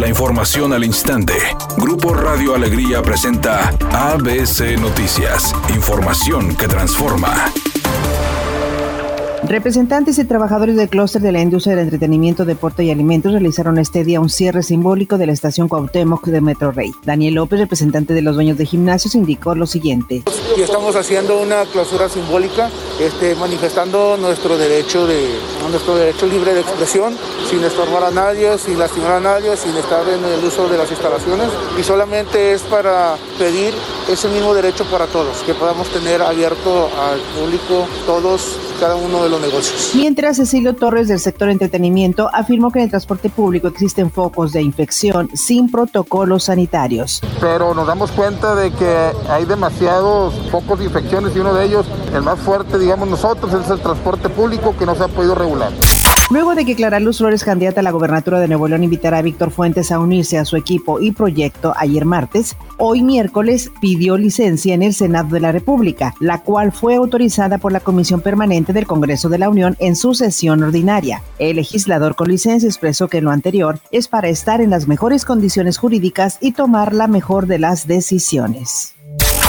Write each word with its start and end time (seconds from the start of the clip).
La 0.00 0.08
información 0.08 0.72
al 0.72 0.82
instante. 0.82 1.34
Grupo 1.76 2.14
Radio 2.14 2.54
Alegría 2.54 3.02
presenta 3.02 3.68
ABC 3.92 4.80
Noticias. 4.80 5.54
Información 5.74 6.56
que 6.56 6.66
transforma. 6.68 7.52
Representantes 9.42 10.18
y 10.18 10.24
trabajadores 10.24 10.76
del 10.76 10.88
clúster 10.88 11.20
de 11.20 11.32
la 11.32 11.42
industria 11.42 11.76
del 11.76 11.84
entretenimiento, 11.84 12.46
deporte 12.46 12.82
y 12.82 12.90
alimentos 12.90 13.32
realizaron 13.32 13.76
este 13.76 14.02
día 14.02 14.20
un 14.20 14.30
cierre 14.30 14.62
simbólico 14.62 15.18
de 15.18 15.26
la 15.26 15.32
estación 15.32 15.68
Cuauhtémoc 15.68 16.24
de 16.28 16.40
Metro 16.40 16.72
Rey. 16.72 16.92
Daniel 17.04 17.34
López, 17.34 17.58
representante 17.58 18.14
de 18.14 18.22
los 18.22 18.36
dueños 18.36 18.56
de 18.56 18.64
gimnasios, 18.64 19.14
indicó 19.14 19.54
lo 19.54 19.66
siguiente. 19.66 20.22
Y 20.56 20.62
estamos 20.62 20.96
haciendo 20.96 21.42
una 21.42 21.64
clausura 21.66 22.08
simbólica, 22.08 22.70
este, 23.00 23.34
manifestando 23.34 24.16
nuestro 24.16 24.56
derecho 24.58 25.06
de 25.06 25.38
nuestro 25.70 25.94
derecho 25.94 26.26
libre 26.26 26.54
de 26.54 26.60
expresión, 26.60 27.16
sin 27.48 27.62
estorbar 27.64 28.04
a 28.04 28.10
nadie, 28.10 28.58
sin 28.58 28.78
lastimar 28.78 29.12
a 29.12 29.20
nadie, 29.20 29.56
sin 29.56 29.76
estar 29.76 30.06
en 30.08 30.24
el 30.24 30.44
uso 30.44 30.68
de 30.68 30.76
las 30.76 30.90
instalaciones. 30.90 31.48
Y 31.78 31.82
solamente 31.82 32.52
es 32.52 32.62
para 32.62 33.16
pedir 33.38 33.72
ese 34.08 34.28
mismo 34.28 34.52
derecho 34.54 34.84
para 34.86 35.06
todos, 35.06 35.38
que 35.44 35.54
podamos 35.54 35.88
tener 35.88 36.20
abierto 36.22 36.88
al 37.00 37.20
público 37.38 37.86
todos 38.06 38.56
cada 38.80 38.96
uno 38.96 39.22
de 39.22 39.28
los 39.28 39.40
negocios. 39.40 39.92
Mientras 39.94 40.38
Cecilio 40.38 40.74
Torres 40.74 41.06
del 41.06 41.20
sector 41.20 41.50
entretenimiento 41.50 42.30
afirmó 42.32 42.70
que 42.70 42.78
en 42.78 42.84
el 42.84 42.90
transporte 42.90 43.28
público 43.28 43.68
existen 43.68 44.10
focos 44.10 44.52
de 44.52 44.62
infección 44.62 45.28
sin 45.34 45.70
protocolos 45.70 46.44
sanitarios. 46.44 47.20
Pero 47.40 47.74
nos 47.74 47.86
damos 47.86 48.10
cuenta 48.10 48.54
de 48.54 48.70
que 48.72 49.12
hay 49.28 49.44
demasiados 49.44 50.34
focos 50.50 50.78
de 50.78 50.86
infecciones 50.86 51.36
y 51.36 51.40
uno 51.40 51.52
de 51.52 51.66
ellos, 51.66 51.86
el 52.14 52.22
más 52.22 52.38
fuerte, 52.40 52.78
digamos 52.78 53.08
nosotros, 53.08 53.52
es 53.54 53.70
el 53.70 53.80
transporte 53.80 54.28
público 54.28 54.74
que 54.76 54.86
no 54.86 54.94
se 54.94 55.04
ha 55.04 55.08
podido 55.08 55.34
regular. 55.34 55.72
Luego 56.30 56.54
de 56.54 56.64
que 56.64 56.76
Clara 56.76 57.00
Luz 57.00 57.18
Flores, 57.18 57.42
candidata 57.42 57.80
a 57.80 57.82
la 57.82 57.90
gobernatura 57.90 58.38
de 58.38 58.46
Nuevo 58.46 58.68
León, 58.68 58.84
invitara 58.84 59.18
a 59.18 59.22
Víctor 59.22 59.50
Fuentes 59.50 59.90
a 59.90 59.98
unirse 59.98 60.38
a 60.38 60.44
su 60.44 60.56
equipo 60.56 61.00
y 61.00 61.10
proyecto 61.10 61.74
ayer 61.76 62.04
martes, 62.04 62.56
hoy 62.78 63.02
miércoles 63.02 63.72
pidió 63.80 64.16
licencia 64.16 64.72
en 64.72 64.84
el 64.84 64.94
Senado 64.94 65.30
de 65.30 65.40
la 65.40 65.50
República, 65.50 66.14
la 66.20 66.42
cual 66.42 66.70
fue 66.70 66.94
autorizada 66.94 67.58
por 67.58 67.72
la 67.72 67.80
Comisión 67.80 68.20
Permanente 68.20 68.72
del 68.72 68.86
Congreso 68.86 69.28
de 69.28 69.38
la 69.38 69.50
Unión 69.50 69.76
en 69.80 69.96
su 69.96 70.14
sesión 70.14 70.62
ordinaria. 70.62 71.20
El 71.40 71.56
legislador 71.56 72.14
con 72.14 72.28
licencia 72.28 72.68
expresó 72.68 73.08
que 73.08 73.20
lo 73.20 73.32
anterior 73.32 73.80
es 73.90 74.06
para 74.06 74.28
estar 74.28 74.60
en 74.60 74.70
las 74.70 74.86
mejores 74.86 75.24
condiciones 75.24 75.78
jurídicas 75.78 76.38
y 76.40 76.52
tomar 76.52 76.94
la 76.94 77.08
mejor 77.08 77.48
de 77.48 77.58
las 77.58 77.88
decisiones. 77.88 78.94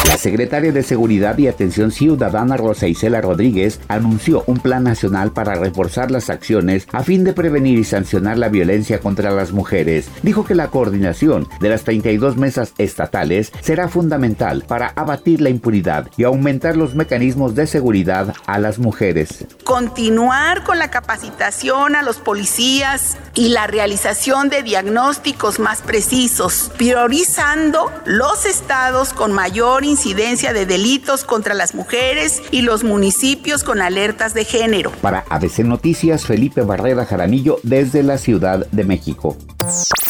La 0.08 0.18
secretaria 0.18 0.72
de 0.72 0.82
Seguridad 0.82 1.38
y 1.38 1.48
Atención 1.48 1.92
Ciudadana 1.92 2.58
Rosa 2.58 2.88
Isela 2.88 3.22
Rodríguez 3.22 3.80
anunció 3.88 4.44
un 4.48 4.58
plan 4.58 4.84
nacional 4.84 5.32
para 5.32 5.54
reforzar 5.54 6.10
las 6.10 6.32
acciones 6.32 6.88
a 6.92 7.04
fin 7.04 7.24
de 7.24 7.34
prevenir 7.34 7.78
y 7.78 7.84
sancionar 7.84 8.40
la 8.40 8.50
violencia 8.50 9.00
contra 9.00 9.30
las 9.30 9.52
mujeres. 9.52 10.10
Dijo 10.24 10.44
que 10.44 10.56
la 10.56 10.70
coordinación 10.70 11.48
de 11.60 11.70
las 11.70 11.84
32 11.84 12.36
mesas 12.36 12.74
estatales 12.80 13.52
será 13.62 13.90
fundamental 13.90 14.64
para 14.68 14.88
abatir 14.96 15.40
la 15.40 15.50
impunidad 15.50 16.08
y 16.18 16.24
aumentar 16.24 16.76
los 16.78 16.96
mecanismos 16.96 17.54
de 17.54 17.68
seguridad 17.68 18.34
a 18.48 18.58
las 18.58 18.80
mujeres. 18.80 19.46
Continuar 19.64 20.64
con 20.64 20.80
la 20.80 20.90
capacitación 20.90 21.96
a 21.96 22.02
los 22.02 22.18
policías 22.18 23.18
y 23.36 23.50
la 23.50 23.68
realización 23.68 24.50
de 24.50 24.64
diagnósticos 24.64 25.60
más 25.60 25.82
precisos, 25.82 26.72
priorizando 26.76 27.92
los 28.06 28.46
estados 28.46 29.14
con 29.14 29.32
mayor 29.32 29.86
incidencia 29.92 30.54
de 30.54 30.66
delitos 30.66 31.24
contra 31.24 31.54
las 31.54 31.76
mujeres 31.76 32.42
y 32.50 32.62
los 32.62 32.84
municipios 32.84 33.64
con 33.64 33.82
alertas 33.82 34.34
de 34.34 34.46
género. 34.46 34.92
Para 35.02 35.26
ABC 35.30 35.60
Noticias, 35.60 36.26
Felipe 36.26 36.62
Barrera 36.62 37.06
Jaramillo 37.06 37.60
desde 37.64 38.02
la 38.02 38.18
Ciudad 38.18 38.66
de 38.72 38.84
México. 38.84 39.38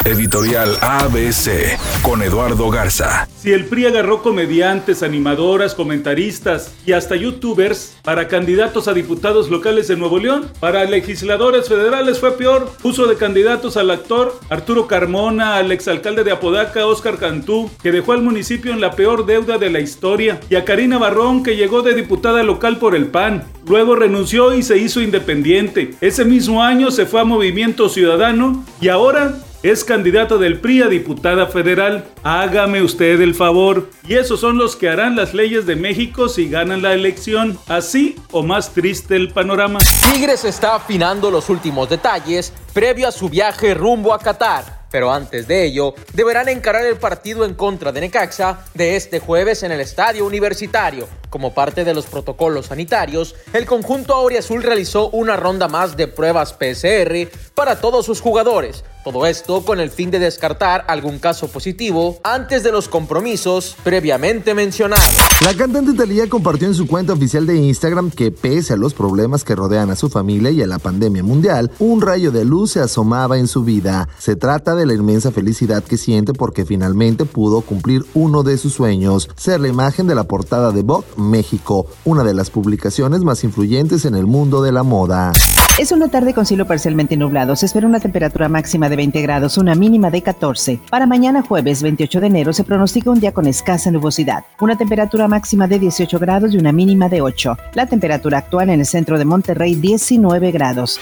Editorial 0.05 0.77
ABC 0.81 1.77
con 2.01 2.21
Eduardo 2.23 2.69
Garza. 2.69 3.27
Si 3.37 3.51
el 3.51 3.65
PRI 3.65 3.87
agarró 3.87 4.23
comediantes, 4.23 5.03
animadoras, 5.03 5.75
comentaristas 5.75 6.73
y 6.85 6.93
hasta 6.93 7.15
youtubers 7.15 7.97
para 8.03 8.27
candidatos 8.27 8.87
a 8.87 8.93
diputados 8.93 9.49
locales 9.49 9.87
de 9.87 9.97
Nuevo 9.97 10.19
León, 10.19 10.49
para 10.59 10.85
legisladores 10.85 11.67
federales 11.67 12.19
fue 12.19 12.31
peor. 12.37 12.69
Puso 12.81 13.07
de 13.07 13.17
candidatos 13.17 13.77
al 13.77 13.91
actor 13.91 14.39
Arturo 14.49 14.87
Carmona, 14.87 15.57
al 15.57 15.71
exalcalde 15.71 16.23
de 16.23 16.31
Apodaca, 16.31 16.85
Oscar 16.87 17.17
Cantú, 17.17 17.69
que 17.83 17.91
dejó 17.91 18.13
al 18.13 18.21
municipio 18.21 18.71
en 18.71 18.81
la 18.81 18.91
peor 18.91 19.25
deuda 19.25 19.57
de 19.57 19.69
la 19.69 19.79
historia, 19.81 20.39
y 20.49 20.55
a 20.55 20.65
Karina 20.65 20.97
Barrón, 20.97 21.43
que 21.43 21.55
llegó 21.55 21.81
de 21.81 21.93
diputada 21.93 22.41
local 22.43 22.77
por 22.77 22.95
el 22.95 23.07
PAN. 23.07 23.43
Luego 23.67 23.95
renunció 23.95 24.53
y 24.53 24.63
se 24.63 24.77
hizo 24.77 25.01
independiente. 25.01 25.93
Ese 26.01 26.25
mismo 26.25 26.63
año 26.63 26.89
se 26.89 27.05
fue 27.05 27.21
a 27.21 27.25
Movimiento 27.25 27.89
Ciudadano 27.89 28.65
y 28.79 28.87
ahora 28.87 29.40
es 29.63 29.83
candidata 29.83 30.37
del 30.37 30.59
PRI 30.59 30.81
a 30.81 30.87
diputada 30.87 31.45
federal. 31.47 32.05
Hágame 32.23 32.81
usted 32.81 33.21
el 33.21 33.35
favor. 33.35 33.89
Y 34.07 34.15
esos 34.15 34.39
son 34.39 34.57
los 34.57 34.75
que 34.75 34.89
harán 34.89 35.15
las 35.15 35.33
leyes 35.33 35.65
de 35.65 35.75
México 35.75 36.29
si 36.29 36.49
ganan 36.49 36.81
la 36.81 36.93
elección. 36.93 37.59
Así 37.67 38.15
o 38.31 38.41
más 38.41 38.73
triste 38.73 39.15
el 39.15 39.31
panorama. 39.31 39.79
Tigres 40.13 40.45
está 40.45 40.75
afinando 40.75 41.29
los 41.29 41.49
últimos 41.49 41.89
detalles 41.89 42.53
previo 42.73 43.07
a 43.07 43.11
su 43.11 43.29
viaje 43.29 43.73
rumbo 43.73 44.13
a 44.13 44.19
Qatar. 44.19 44.81
Pero 44.89 45.11
antes 45.11 45.47
de 45.47 45.65
ello, 45.65 45.93
deberán 46.13 46.49
encarar 46.49 46.85
el 46.85 46.97
partido 46.97 47.45
en 47.45 47.53
contra 47.53 47.91
de 47.91 48.01
Necaxa 48.01 48.65
de 48.73 48.97
este 48.97 49.19
jueves 49.19 49.63
en 49.63 49.71
el 49.71 49.79
Estadio 49.79 50.25
Universitario. 50.25 51.07
Como 51.31 51.53
parte 51.53 51.85
de 51.85 51.93
los 51.93 52.07
protocolos 52.07 52.65
sanitarios, 52.65 53.35
el 53.53 53.65
conjunto 53.65 54.13
Auriazul 54.13 54.61
realizó 54.61 55.09
una 55.11 55.37
ronda 55.37 55.69
más 55.69 55.95
de 55.95 56.09
pruebas 56.09 56.51
PCR 56.51 57.31
para 57.55 57.79
todos 57.79 58.05
sus 58.05 58.19
jugadores. 58.19 58.83
Todo 59.03 59.25
esto 59.25 59.65
con 59.65 59.79
el 59.79 59.89
fin 59.89 60.11
de 60.11 60.19
descartar 60.19 60.85
algún 60.87 61.17
caso 61.17 61.47
positivo 61.47 62.19
antes 62.23 62.61
de 62.61 62.71
los 62.71 62.87
compromisos 62.87 63.75
previamente 63.83 64.53
mencionados. 64.53 65.03
La 65.43 65.55
cantante 65.55 65.93
Talía 65.93 66.29
compartió 66.29 66.67
en 66.67 66.75
su 66.75 66.85
cuenta 66.85 67.13
oficial 67.13 67.47
de 67.47 67.55
Instagram 67.55 68.11
que 68.11 68.31
pese 68.31 68.73
a 68.73 68.77
los 68.77 68.93
problemas 68.93 69.43
que 69.43 69.55
rodean 69.55 69.89
a 69.89 69.95
su 69.95 70.09
familia 70.09 70.51
y 70.51 70.61
a 70.61 70.67
la 70.67 70.77
pandemia 70.77 71.23
mundial, 71.23 71.71
un 71.79 72.01
rayo 72.01 72.31
de 72.31 72.45
luz 72.45 72.73
se 72.73 72.79
asomaba 72.79 73.39
en 73.39 73.47
su 73.47 73.63
vida. 73.63 74.07
Se 74.19 74.35
trata 74.35 74.75
de 74.75 74.85
la 74.85 74.93
inmensa 74.93 75.31
felicidad 75.31 75.83
que 75.83 75.97
siente 75.97 76.33
porque 76.33 76.65
finalmente 76.65 77.25
pudo 77.25 77.61
cumplir 77.61 78.05
uno 78.13 78.43
de 78.43 78.59
sus 78.59 78.73
sueños, 78.73 79.29
ser 79.35 79.61
la 79.61 79.67
imagen 79.67 80.05
de 80.05 80.13
la 80.13 80.25
portada 80.25 80.71
de 80.71 80.83
Vogue 80.83 81.07
México, 81.29 81.87
una 82.05 82.23
de 82.23 82.33
las 82.33 82.49
publicaciones 82.49 83.21
más 83.21 83.43
influyentes 83.43 84.05
en 84.05 84.15
el 84.15 84.25
mundo 84.25 84.61
de 84.61 84.71
la 84.71 84.83
moda. 84.83 85.31
Es 85.77 85.91
una 85.91 86.09
tarde 86.09 86.33
con 86.33 86.45
cielo 86.45 86.67
parcialmente 86.67 87.17
nublado. 87.17 87.55
Se 87.55 87.65
espera 87.65 87.87
una 87.87 87.99
temperatura 87.99 88.49
máxima 88.49 88.89
de 88.89 88.97
20 88.97 89.21
grados, 89.21 89.57
una 89.57 89.73
mínima 89.73 90.11
de 90.11 90.21
14. 90.21 90.81
Para 90.89 91.07
mañana 91.07 91.41
jueves 91.41 91.81
28 91.81 92.19
de 92.19 92.27
enero 92.27 92.53
se 92.53 92.63
pronostica 92.63 93.09
un 93.09 93.19
día 93.19 93.33
con 93.33 93.47
escasa 93.47 93.89
nubosidad. 93.89 94.43
Una 94.59 94.77
temperatura 94.77 95.27
máxima 95.27 95.67
de 95.67 95.79
18 95.79 96.19
grados 96.19 96.53
y 96.53 96.57
una 96.57 96.71
mínima 96.71 97.09
de 97.09 97.21
8. 97.21 97.57
La 97.73 97.85
temperatura 97.85 98.39
actual 98.39 98.69
en 98.69 98.81
el 98.81 98.85
centro 98.85 99.17
de 99.17 99.25
Monterrey 99.25 99.75
19 99.75 100.51
grados. 100.51 100.99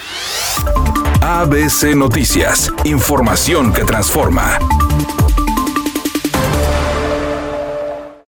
ABC 1.21 1.95
Noticias. 1.95 2.71
Información 2.85 3.73
que 3.73 3.83
transforma. 3.83 4.59